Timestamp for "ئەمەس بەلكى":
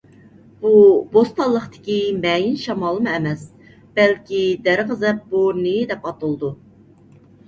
3.17-4.39